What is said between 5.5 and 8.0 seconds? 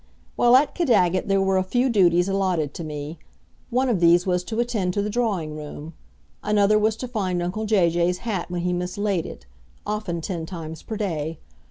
room; another was to find uncle Jay